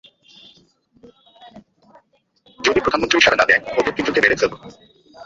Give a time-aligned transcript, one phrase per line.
[2.59, 4.57] যদি প্রধানমন্ত্রী সাড়া না দেয়, ওদের তিনজনকে মেরে ফেলবো।